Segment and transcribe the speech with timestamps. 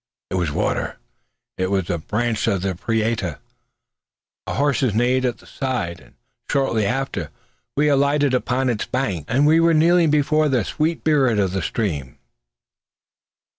[0.31, 0.97] It was water!
[1.59, 3.37] It was a branch of the Prieto.
[4.47, 6.15] Our horses neighed at the sight; and,
[6.49, 7.29] shortly after,
[7.77, 11.61] we had alighted upon its banks, and were kneeling before the sweet spirit of the
[11.61, 12.17] stream.